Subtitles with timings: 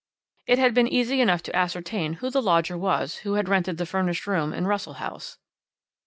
[0.47, 3.85] It had been easy enough to ascertain who the lodger was who had rented the
[3.85, 5.37] furnished room in Russell House.